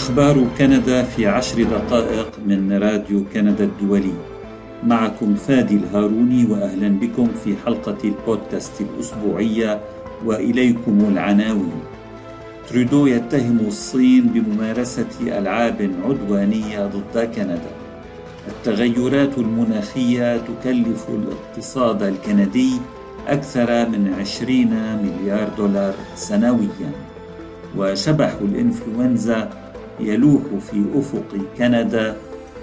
أخبار 0.00 0.46
كندا 0.58 1.02
في 1.02 1.26
عشر 1.26 1.62
دقائق 1.62 2.30
من 2.46 2.72
راديو 2.72 3.24
كندا 3.34 3.64
الدولي. 3.64 4.12
معكم 4.84 5.34
فادي 5.34 5.76
الهاروني 5.76 6.46
وأهلا 6.50 6.88
بكم 6.88 7.28
في 7.44 7.54
حلقة 7.66 7.96
البودكاست 8.04 8.80
الأسبوعية 8.80 9.80
وإليكم 10.24 10.98
العناوين. 11.12 11.80
ترودو 12.68 13.06
يتهم 13.06 13.58
الصين 13.66 14.26
بممارسة 14.26 15.12
ألعاب 15.20 15.90
عدوانية 16.04 16.86
ضد 16.86 17.18
كندا. 17.36 17.72
التغيرات 18.48 19.38
المناخية 19.38 20.36
تكلف 20.36 21.06
الاقتصاد 21.08 22.02
الكندي 22.02 22.72
أكثر 23.28 23.88
من 23.88 24.14
20 24.20 24.70
مليار 25.02 25.48
دولار 25.58 25.94
سنويا. 26.14 26.90
وشبح 27.76 28.32
الإنفلونزا 28.40 29.59
يلوح 30.02 30.42
في 30.42 30.84
أفق 30.94 31.36
كندا 31.58 32.16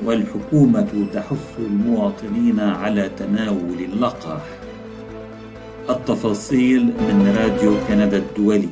والحكومة 0.06 1.08
تحث 1.14 1.60
المواطنين 1.60 2.60
على 2.60 3.10
تناول 3.18 3.80
اللقاح. 3.94 4.46
التفاصيل 5.90 6.84
من 6.86 7.36
راديو 7.38 7.76
كندا 7.88 8.18
الدولي. 8.18 8.70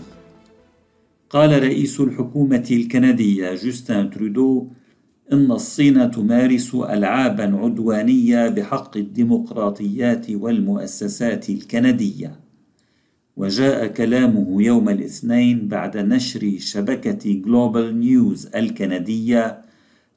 قال 1.29 1.63
رئيس 1.63 1.99
الحكومة 1.99 2.67
الكندية 2.71 3.55
جوستن 3.55 4.09
ترودو 4.09 4.67
إن 5.33 5.51
الصين 5.51 6.11
تمارس 6.11 6.75
ألعابا 6.75 7.43
عدوانية 7.43 8.49
بحق 8.49 8.97
الديمقراطيات 8.97 10.31
والمؤسسات 10.31 11.49
الكندية. 11.49 12.44
وجاء 13.37 13.87
كلامه 13.87 14.63
يوم 14.63 14.89
الاثنين 14.89 15.67
بعد 15.67 15.97
نشر 15.97 16.55
شبكة 16.59 17.33
جلوبال 17.33 17.99
نيوز 17.99 18.47
الكندية 18.55 19.61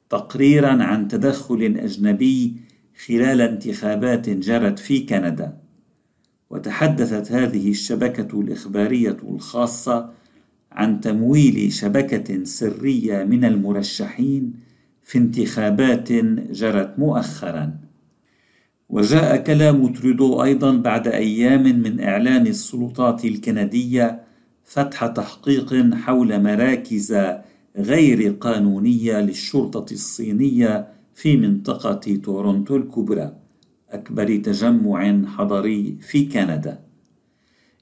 تقريرا 0.09 0.83
عن 0.83 1.07
تدخل 1.07 1.75
أجنبي 1.79 2.55
خلال 3.05 3.41
انتخابات 3.41 4.29
جرت 4.29 4.79
في 4.79 4.99
كندا. 4.99 5.57
وتحدثت 6.49 7.31
هذه 7.31 7.69
الشبكة 7.69 8.41
الإخبارية 8.41 9.17
الخاصة 9.23 10.09
عن 10.71 11.01
تمويل 11.01 11.71
شبكة 11.71 12.43
سرية 12.43 13.23
من 13.23 13.45
المرشحين 13.45 14.53
في 15.03 15.17
انتخابات 15.17 16.11
جرت 16.51 16.99
مؤخرا. 16.99 17.88
وجاء 18.89 19.37
كلام 19.37 19.93
ترودو 19.93 20.43
أيضا 20.43 20.71
بعد 20.75 21.07
أيام 21.07 21.63
من 21.63 21.99
إعلان 21.99 22.47
السلطات 22.47 23.25
الكندية 23.25 24.23
فتح 24.63 25.07
تحقيق 25.07 25.93
حول 25.95 26.43
مراكز 26.43 27.17
غير 27.77 28.31
قانونية 28.31 29.21
للشرطة 29.21 29.93
الصينية 29.93 30.87
في 31.13 31.37
منطقة 31.37 32.15
تورونتو 32.23 32.75
الكبرى 32.75 33.31
أكبر 33.89 34.35
تجمع 34.35 35.25
حضري 35.25 35.97
في 36.01 36.25
كندا. 36.25 36.79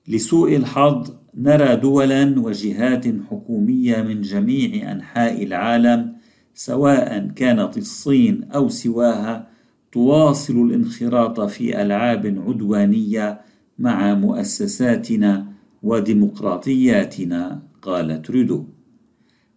لسوء 0.08 0.56
الحظ 0.56 1.14
نرى 1.36 1.76
دولا 1.76 2.40
وجهات 2.40 3.06
حكومية 3.30 4.02
من 4.02 4.22
جميع 4.22 4.92
أنحاء 4.92 5.44
العالم 5.44 6.14
سواء 6.54 7.28
كانت 7.36 7.78
الصين 7.78 8.44
أو 8.44 8.70
سواها 8.70 9.57
تواصل 9.98 10.62
الانخراط 10.62 11.40
في 11.42 11.82
ألعاب 11.82 12.44
عدوانية 12.48 13.42
مع 13.80 14.14
مؤسساتنا 14.14 15.48
وديمقراطياتنا 15.84 17.62
قال 17.82 18.22
ترودو. 18.22 18.66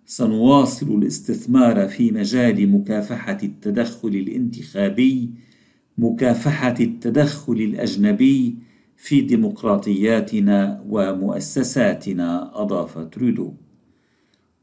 سنواصل 0.06 0.86
الاستثمار 0.98 1.88
في 1.88 2.10
مجال 2.12 2.72
مكافحة 2.72 3.38
التدخل 3.42 4.08
الانتخابي 4.08 5.30
مكافحة 5.98 6.74
التدخل 6.80 7.52
الأجنبي 7.52 8.56
في 8.96 9.20
ديمقراطياتنا 9.20 10.84
ومؤسساتنا 10.88 12.62
أضاف 12.62 12.98
ترودو. 12.98 13.52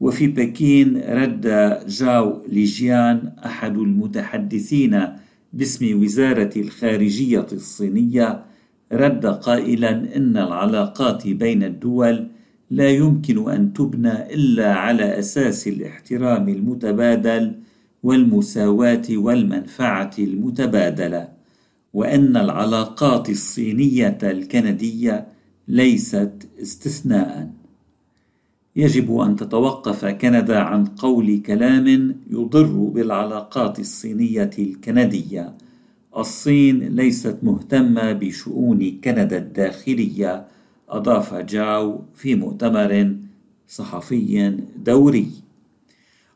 وفي 0.00 0.26
بكين 0.26 0.96
رد 0.96 1.46
جاو 1.86 2.42
ليجيان 2.48 3.32
أحد 3.44 3.78
المتحدثين 3.78 5.18
باسم 5.52 6.02
وزارة 6.02 6.50
الخارجية 6.56 7.46
الصينية 7.52 8.44
رد 8.92 9.26
قائلا 9.26 10.16
إن 10.16 10.36
العلاقات 10.36 11.28
بين 11.28 11.62
الدول 11.62 12.28
لا 12.70 12.90
يمكن 12.90 13.50
أن 13.50 13.72
تبنى 13.72 14.34
إلا 14.34 14.74
على 14.74 15.18
أساس 15.18 15.68
الاحترام 15.68 16.48
المتبادل 16.48 17.54
والمساواة 18.02 19.02
والمنفعة 19.10 20.10
المتبادلة 20.18 21.28
وأن 21.94 22.36
العلاقات 22.36 23.30
الصينية 23.30 24.18
الكندية 24.22 25.26
ليست 25.68 26.48
استثناءً. 26.62 27.50
يجب 28.78 29.18
أن 29.18 29.36
تتوقف 29.36 30.04
كندا 30.04 30.58
عن 30.58 30.84
قول 30.84 31.42
كلام 31.46 32.16
يضر 32.30 32.72
بالعلاقات 32.72 33.78
الصينية 33.78 34.50
الكندية. 34.58 35.52
الصين 36.16 36.78
ليست 36.78 37.36
مهتمة 37.42 38.12
بشؤون 38.12 39.00
كندا 39.04 39.38
الداخلية، 39.38 40.46
أضاف 40.88 41.34
جاو 41.34 42.02
في 42.14 42.34
مؤتمر 42.34 43.16
صحفي 43.68 44.56
دوري. 44.76 45.30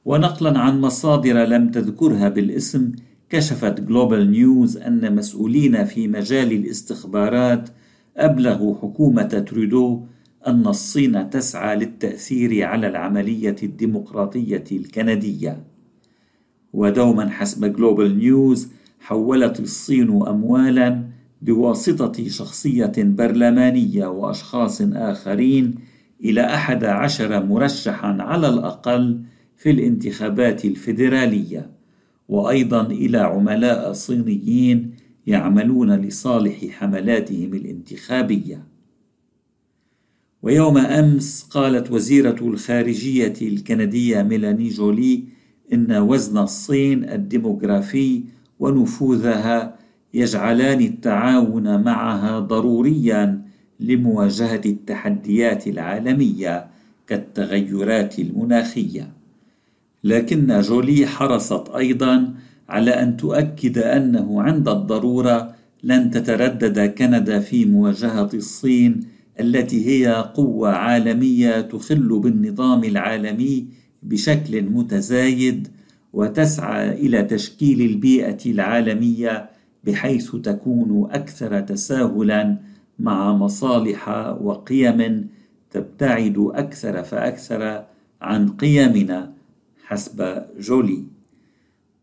ونقلا 0.04 0.58
عن 0.58 0.80
مصادر 0.80 1.44
لم 1.44 1.68
تذكرها 1.68 2.28
بالاسم، 2.28 2.92
كشفت 3.30 3.80
جلوبال 3.80 4.30
نيوز 4.30 4.76
أن 4.76 5.14
مسؤولين 5.16 5.84
في 5.84 6.08
مجال 6.08 6.52
الاستخبارات 6.52 7.68
أبلغوا 8.16 8.74
حكومة 8.74 9.22
ترودو 9.22 10.02
أن 10.46 10.66
الصين 10.66 11.30
تسعى 11.30 11.76
للتأثير 11.76 12.64
على 12.64 12.86
العملية 12.86 13.56
الديمقراطية 13.62 14.64
الكندية. 14.72 15.64
ودوما 16.72 17.30
حسب 17.30 17.64
جلوبال 17.76 18.18
نيوز 18.18 18.68
حولت 19.00 19.60
الصين 19.60 20.08
أموالا 20.28 21.04
بواسطة 21.42 22.28
شخصية 22.28 22.92
برلمانية 22.98 24.06
وأشخاص 24.06 24.82
آخرين 24.82 25.74
إلى 26.24 26.40
أحد 26.40 26.84
عشر 26.84 27.46
مرشحا 27.46 28.16
على 28.20 28.48
الأقل 28.48 29.20
في 29.56 29.70
الانتخابات 29.70 30.64
الفيدرالية. 30.64 31.70
وأيضا 32.28 32.86
إلى 32.86 33.18
عملاء 33.18 33.92
صينيين 33.92 34.94
يعملون 35.26 35.92
لصالح 35.92 36.66
حملاتهم 36.70 37.54
الانتخابية. 37.54 38.71
ويوم 40.42 40.78
أمس 40.78 41.46
قالت 41.50 41.90
وزيرة 41.90 42.36
الخارجية 42.40 43.34
الكندية 43.42 44.22
ميلاني 44.22 44.68
جولي 44.68 45.24
إن 45.72 45.92
وزن 45.92 46.38
الصين 46.38 47.10
الديموغرافي 47.10 48.22
ونفوذها 48.60 49.78
يجعلان 50.14 50.80
التعاون 50.80 51.82
معها 51.82 52.38
ضروريا 52.38 53.42
لمواجهة 53.80 54.60
التحديات 54.66 55.66
العالمية 55.66 56.66
كالتغيرات 57.06 58.18
المناخية. 58.18 59.12
لكن 60.04 60.60
جولي 60.60 61.06
حرصت 61.06 61.68
أيضا 61.68 62.34
على 62.68 62.90
أن 62.90 63.16
تؤكد 63.16 63.78
أنه 63.78 64.42
عند 64.42 64.68
الضرورة 64.68 65.54
لن 65.82 66.10
تتردد 66.10 66.80
كندا 66.80 67.38
في 67.38 67.64
مواجهة 67.64 68.30
الصين 68.34 69.00
التي 69.40 69.86
هي 69.86 70.30
قوة 70.34 70.70
عالمية 70.70 71.60
تخل 71.60 72.20
بالنظام 72.20 72.84
العالمي 72.84 73.66
بشكل 74.02 74.62
متزايد 74.62 75.68
وتسعى 76.12 76.92
إلى 76.92 77.22
تشكيل 77.22 77.80
البيئة 77.80 78.38
العالمية 78.46 79.50
بحيث 79.84 80.36
تكون 80.36 81.08
أكثر 81.10 81.60
تساهلا 81.60 82.58
مع 82.98 83.32
مصالح 83.32 84.08
وقيم 84.40 85.28
تبتعد 85.70 86.50
أكثر 86.54 87.02
فأكثر 87.02 87.84
عن 88.22 88.48
قيمنا 88.48 89.32
حسب 89.84 90.42
جولي. 90.60 91.04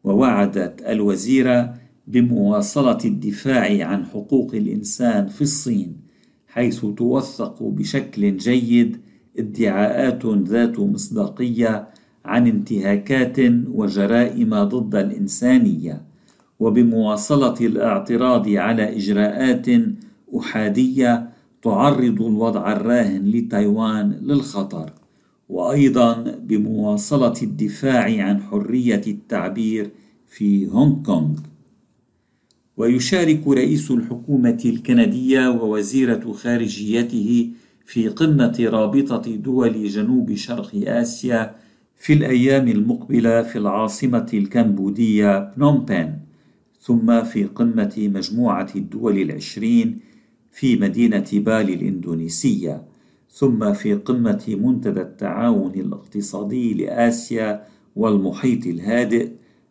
ووعدت 0.03 0.81
الوزيرة 0.81 1.73
بمواصلة 2.07 2.97
الدفاع 3.05 3.87
عن 3.87 4.05
حقوق 4.05 4.55
الإنسان 4.55 5.27
في 5.27 5.41
الصين 5.41 6.08
حيث 6.49 6.85
توثق 6.97 7.63
بشكل 7.63 8.37
جيد 8.37 8.97
ادعاءات 9.37 10.25
ذات 10.25 10.79
مصداقية 10.79 11.87
عن 12.25 12.47
انتهاكات 12.47 13.37
وجرائم 13.67 14.63
ضد 14.63 14.95
الانسانيه 14.95 16.01
وبمواصلة 16.59 17.55
الاعتراض 17.61 18.49
على 18.49 18.97
إجراءات 18.97 19.67
أحادية 20.37 21.29
تعرض 21.61 22.21
الوضع 22.21 22.71
الراهن 22.71 23.25
لتايوان 23.25 24.19
للخطر 24.21 24.93
وأيضا 25.49 26.35
بمواصلة 26.43 27.33
الدفاع 27.43 28.23
عن 28.25 28.41
حرية 28.41 29.01
التعبير 29.07 29.91
في 30.27 30.67
هونغ 30.67 31.03
كونغ. 31.03 31.39
ويشارك 32.79 33.47
رئيس 33.47 33.91
الحكومة 33.91 34.61
الكندية 34.65 35.49
ووزيرة 35.49 36.31
خارجيته 36.31 37.49
في 37.85 38.07
قمة 38.07 38.57
رابطة 38.59 39.35
دول 39.35 39.87
جنوب 39.87 40.33
شرق 40.35 40.71
آسيا 40.87 41.55
في 41.97 42.13
الأيام 42.13 42.67
المقبلة 42.67 43.41
في 43.41 43.57
العاصمة 43.57 44.27
الكمبودية 44.33 45.53
بنومبين 45.57 46.19
ثم 46.81 47.23
في 47.23 47.43
قمة 47.43 47.95
مجموعة 48.15 48.69
الدول 48.75 49.17
العشرين 49.17 49.99
في 50.51 50.75
مدينة 50.75 51.29
بالي 51.33 51.73
الإندونيسية 51.73 52.83
ثم 53.31 53.73
في 53.73 53.93
قمة 53.93 54.43
منتدى 54.47 55.01
التعاون 55.01 55.71
الاقتصادي 55.75 56.73
لآسيا 56.73 57.63
والمحيط 57.95 58.65
الهادئ 58.67 59.29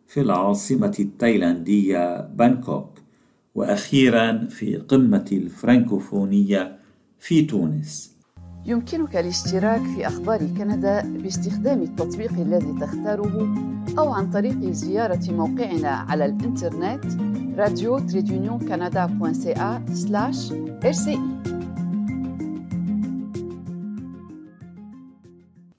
في 0.09 0.21
العاصمة 0.21 0.95
التايلاندية 0.99 2.21
بانكوك 2.21 2.89
وأخيرا 3.55 4.47
في 4.49 4.75
قمة 4.77 5.25
الفرنكوفونية 5.31 6.77
في 7.19 7.41
تونس. 7.41 8.15
يمكنك 8.65 9.15
الاشتراك 9.15 9.81
في 9.81 10.07
أخبار 10.07 10.39
كندا 10.57 11.01
باستخدام 11.01 11.81
التطبيق 11.81 12.31
الذي 12.31 12.73
تختاره 12.81 13.55
أو 13.99 14.13
عن 14.13 14.29
طريق 14.29 14.71
زيارة 14.71 15.31
موقعنا 15.31 15.89
على 15.89 16.25
الإنترنت 16.25 17.05
راديو 17.57 17.99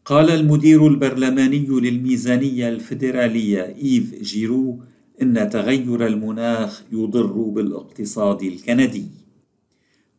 قال 0.05 0.31
المدير 0.31 0.87
البرلماني 0.87 1.67
للميزانية 1.67 2.69
الفيدرالية 2.69 3.75
إيف 3.83 4.15
جيرو 4.23 4.79
إن 5.23 5.51
تغير 5.51 6.07
المناخ 6.07 6.83
يضر 6.93 7.33
بالاقتصاد 7.33 8.43
الكندي. 8.43 9.07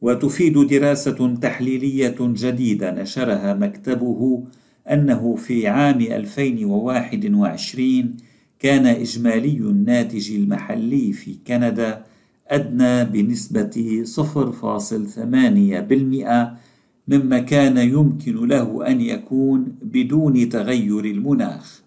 وتفيد 0.02 0.68
دراسة 0.68 1.36
تحليلية 1.42 2.16
جديدة 2.20 2.92
نشرها 2.92 3.54
مكتبه 3.54 4.44
أنه 4.92 5.36
في 5.36 5.68
عام 5.68 6.02
2021 6.02 8.18
كان 8.60 8.86
إجمالي 8.86 9.58
الناتج 9.58 10.32
المحلي 10.32 11.14
في 11.14 11.36
كندا 11.48 12.04
أدنى 12.48 13.06
بنسبة 13.06 14.04
0.8% 14.06 16.71
مما 17.08 17.40
كان 17.40 17.78
يمكن 17.78 18.48
له 18.48 18.88
أن 18.88 19.02
يكون 19.02 19.76
بدون 19.82 20.50
تغير 20.50 21.06
المناخ. 21.06 21.82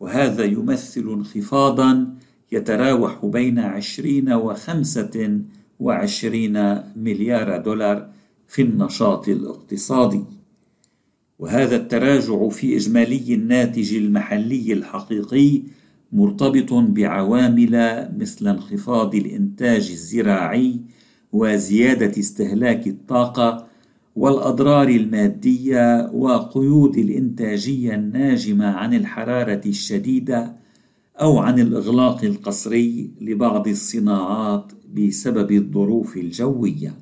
وهذا 0.00 0.44
يمثل 0.44 1.00
انخفاضا 1.00 2.14
يتراوح 2.52 3.26
بين 3.26 3.58
20 3.58 4.32
و 4.32 4.54
25 4.54 6.82
مليار 6.96 7.56
دولار 7.56 8.08
في 8.48 8.62
النشاط 8.62 9.28
الاقتصادي. 9.28 10.24
وهذا 11.38 11.76
التراجع 11.76 12.48
في 12.48 12.76
إجمالي 12.76 13.34
الناتج 13.34 13.94
المحلي 13.94 14.72
الحقيقي 14.72 15.62
مرتبط 16.12 16.72
بعوامل 16.72 18.08
مثل 18.18 18.48
انخفاض 18.48 19.14
الإنتاج 19.14 19.90
الزراعي 19.90 20.80
وزيادة 21.32 22.20
استهلاك 22.20 22.86
الطاقة 22.86 23.69
والأضرار 24.20 24.88
المادية 24.88 26.10
وقيود 26.12 26.96
الإنتاجية 26.96 27.94
الناجمة 27.94 28.66
عن 28.66 28.94
الحرارة 28.94 29.60
الشديدة 29.66 30.56
أو 31.20 31.38
عن 31.38 31.58
الإغلاق 31.58 32.24
القسري 32.24 33.10
لبعض 33.20 33.68
الصناعات 33.68 34.72
بسبب 34.94 35.52
الظروف 35.52 36.16
الجوية. 36.16 36.94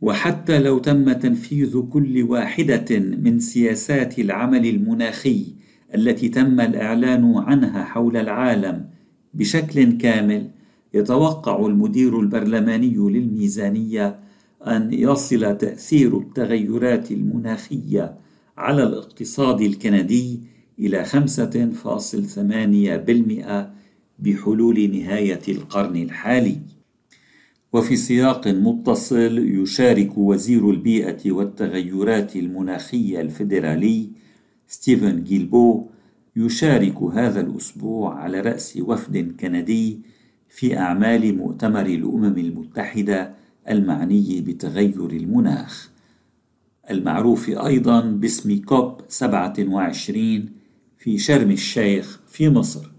وحتى 0.00 0.58
لو 0.58 0.78
تم 0.78 1.12
تنفيذ 1.12 1.80
كل 1.80 2.22
واحدة 2.22 2.98
من 2.98 3.38
سياسات 3.38 4.18
العمل 4.18 4.66
المناخي 4.66 5.46
التي 5.94 6.28
تم 6.28 6.60
الإعلان 6.60 7.34
عنها 7.36 7.84
حول 7.84 8.16
العالم 8.16 8.86
بشكل 9.34 9.92
كامل، 9.98 10.50
يتوقع 10.94 11.66
المدير 11.66 12.20
البرلماني 12.20 12.94
للميزانية 12.94 14.31
أن 14.66 14.92
يصل 14.92 15.58
تأثير 15.58 16.18
التغيرات 16.18 17.10
المناخية 17.10 18.18
على 18.56 18.82
الاقتصاد 18.82 19.60
الكندي 19.60 20.40
إلى 20.78 21.04
5.8% 21.04 23.72
بحلول 24.18 24.90
نهاية 24.90 25.40
القرن 25.48 25.96
الحالي. 25.96 26.58
وفي 27.72 27.96
سياق 27.96 28.48
متصل 28.48 29.38
يشارك 29.38 30.18
وزير 30.18 30.70
البيئة 30.70 31.32
والتغيرات 31.32 32.36
المناخية 32.36 33.20
الفيدرالي 33.20 34.10
ستيفن 34.68 35.24
جيلبو 35.24 35.86
يشارك 36.36 37.02
هذا 37.02 37.40
الأسبوع 37.40 38.14
على 38.14 38.40
رأس 38.40 38.78
وفد 38.82 39.36
كندي 39.40 40.00
في 40.48 40.78
أعمال 40.78 41.36
مؤتمر 41.36 41.86
الأمم 41.86 42.38
المتحدة 42.38 43.34
المعني 43.70 44.40
بتغير 44.40 45.06
المناخ. 45.10 45.90
المعروف 46.90 47.50
أيضا 47.50 48.00
باسم 48.00 48.58
كوب 48.58 49.00
27 49.08 50.48
في 50.98 51.18
شرم 51.18 51.50
الشيخ 51.50 52.20
في 52.28 52.48
مصر. 52.50 52.90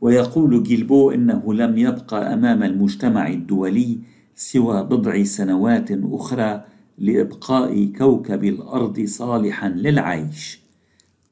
ويقول 0.00 0.62
جيلبو 0.62 1.10
إنه 1.10 1.54
لم 1.54 1.78
يبقى 1.78 2.34
أمام 2.34 2.62
المجتمع 2.62 3.28
الدولي 3.28 3.98
سوى 4.34 4.82
بضع 4.84 5.22
سنوات 5.24 5.88
أخرى 5.90 6.64
لإبقاء 6.98 7.84
كوكب 7.98 8.44
الأرض 8.44 9.04
صالحا 9.04 9.68
للعيش. 9.68 10.60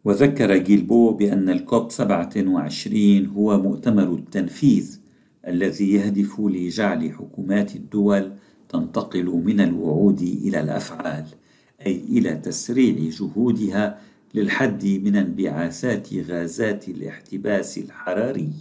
وذكر 0.04 0.56
جيلبو 0.56 1.10
بأن 1.12 1.50
الكوب 1.50 1.90
27 1.90 3.26
هو 3.26 3.62
مؤتمر 3.62 4.14
التنفيذ. 4.14 4.98
الذي 5.46 5.92
يهدف 5.92 6.40
لجعل 6.40 7.12
حكومات 7.12 7.76
الدول 7.76 8.32
تنتقل 8.68 9.24
من 9.24 9.60
الوعود 9.60 10.20
إلى 10.22 10.60
الأفعال 10.60 11.24
أي 11.86 11.96
إلى 12.08 12.34
تسريع 12.36 13.10
جهودها 13.10 14.00
للحد 14.34 14.86
من 14.86 15.16
انبعاثات 15.16 16.14
غازات 16.14 16.88
الاحتباس 16.88 17.78
الحراري. 17.78 18.52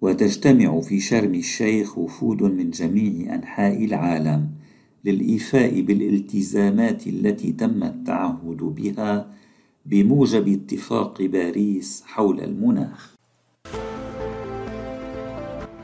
وتجتمع 0.00 0.80
في 0.80 1.00
شرم 1.00 1.34
الشيخ 1.34 1.98
وفود 1.98 2.42
من 2.42 2.70
جميع 2.70 3.34
أنحاء 3.34 3.84
العالم 3.84 4.48
للإيفاء 5.04 5.80
بالالتزامات 5.80 7.06
التي 7.06 7.52
تم 7.52 7.82
التعهد 7.84 8.56
بها 8.56 9.30
بموجب 9.86 10.48
اتفاق 10.48 11.22
باريس 11.22 12.02
حول 12.06 12.40
المناخ. 12.40 13.14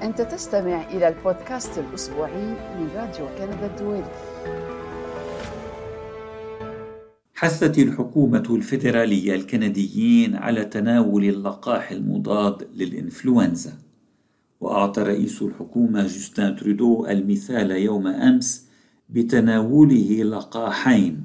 أنت 0.05 0.21
تستمع 0.21 0.91
إلى 0.91 1.09
البودكاست 1.09 1.79
الأسبوعي 1.79 2.47
من 2.47 2.89
راديو 2.95 3.27
كندا 3.39 3.67
الدولي. 3.67 4.05
حثت 7.35 7.79
الحكومة 7.79 8.45
الفيدرالية 8.51 9.35
الكنديين 9.35 10.37
على 10.37 10.65
تناول 10.65 11.25
اللقاح 11.25 11.91
المضاد 11.91 12.69
للإنفلونزا. 12.75 13.73
وأعطى 14.61 15.03
رئيس 15.03 15.43
الحكومة 15.43 16.03
جوستان 16.03 16.57
ترودو 16.57 17.07
المثال 17.07 17.71
يوم 17.71 18.07
أمس 18.07 18.69
بتناوله 19.09 20.23
لقاحين 20.23 21.25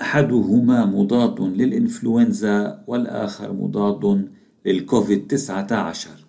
أحدهما 0.00 0.86
مضاد 0.86 1.40
للإنفلونزا 1.40 2.84
والآخر 2.86 3.52
مضاد 3.52 4.28
للكوفيد 4.66 5.26
19 5.26 6.21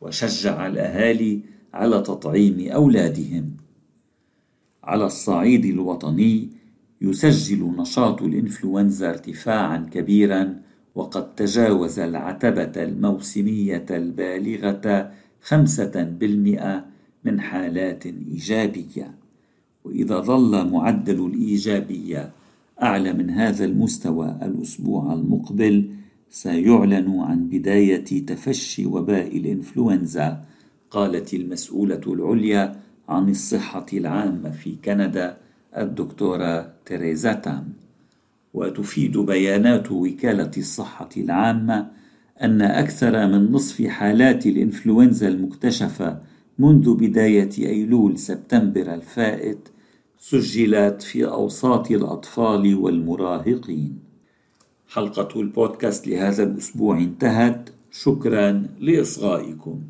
وشجع 0.00 0.66
الأهالي 0.66 1.40
على 1.74 2.00
تطعيم 2.00 2.68
أولادهم. 2.72 3.50
على 4.84 5.06
الصعيد 5.06 5.64
الوطني 5.64 6.48
يسجل 7.00 7.74
نشاط 7.78 8.22
الإنفلونزا 8.22 9.10
ارتفاعا 9.10 9.88
كبيرا 9.92 10.60
وقد 10.94 11.34
تجاوز 11.34 11.98
العتبة 11.98 12.82
الموسمية 12.82 13.86
البالغة 13.90 15.12
خمسة 15.42 16.02
بالمئة 16.02 16.84
من 17.24 17.40
حالات 17.40 18.06
إيجابية 18.06 19.14
وإذا 19.84 20.20
ظل 20.20 20.70
معدل 20.70 21.26
الإيجابية 21.26 22.30
أعلى 22.82 23.12
من 23.12 23.30
هذا 23.30 23.64
المستوى 23.64 24.38
الأسبوع 24.42 25.12
المقبل 25.12 25.90
سيعلن 26.30 27.20
عن 27.20 27.48
بداية 27.48 28.26
تفشي 28.26 28.86
وباء 28.86 29.36
الإنفلونزا 29.36 30.44
قالت 30.90 31.34
المسؤولة 31.34 32.00
العليا 32.06 32.80
عن 33.08 33.28
الصحة 33.28 33.86
العامة 33.92 34.50
في 34.50 34.76
كندا 34.84 35.36
الدكتورة 35.76 36.72
تيريزا 36.86 37.32
تام 37.32 37.72
وتفيد 38.54 39.18
بيانات 39.18 39.92
وكالة 39.92 40.50
الصحة 40.56 41.08
العامة 41.16 41.90
أن 42.42 42.62
أكثر 42.62 43.26
من 43.26 43.52
نصف 43.52 43.86
حالات 43.86 44.46
الإنفلونزا 44.46 45.28
المكتشفة 45.28 46.20
منذ 46.58 46.94
بداية 46.94 47.50
أيلول 47.58 48.18
سبتمبر 48.18 48.94
الفائت 48.94 49.68
سجلت 50.18 51.02
في 51.02 51.24
أوساط 51.24 51.90
الأطفال 51.90 52.74
والمراهقين. 52.74 54.09
حلقة 54.90 55.40
البودكاست 55.40 56.08
لهذا 56.08 56.42
الأسبوع 56.42 56.98
انتهت، 56.98 57.70
شكرا 57.90 58.66
لإصغائكم. 58.80 59.82